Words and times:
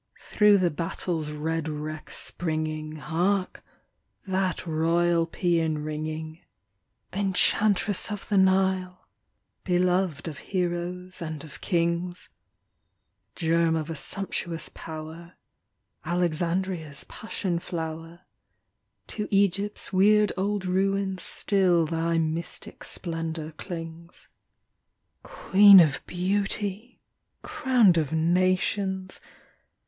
Through 0.23 0.57
the 0.57 0.71
battle's 0.71 1.29
red 1.29 1.69
wreck 1.69 2.09
springing 2.09 2.95
Hark! 2.95 3.63
that 4.25 4.65
royal 4.65 5.27
paean 5.27 5.83
ringing: 5.85 6.39
"Enchantress 7.13 8.09
of 8.11 8.27
the 8.27 8.35
Nile!" 8.37 9.07
beloved 9.63 10.27
of 10.27 10.39
heroes 10.39 11.21
and 11.21 11.43
of 11.43 11.61
kings; 11.61 12.29
Grerm 13.35 13.75
of 13.79 13.91
a 13.91 13.95
sumptuous 13.95 14.69
power,— 14.73 15.33
Alexandria's 16.03 17.03
passion 17.03 17.59
flower,— 17.59 18.21
To 19.09 19.27
Egypt's 19.29 19.93
weird 19.93 20.31
old 20.35 20.65
ruin 20.65 21.19
still 21.19 21.85
thy 21.85 22.17
mystic 22.17 22.83
splendor 22.83 23.51
clings. 23.51 24.29
Queen 25.21 25.79
of 25.79 26.01
beauty! 26.07 26.99
crowned 27.43 27.99
of 27.99 28.11
nations. 28.11 29.21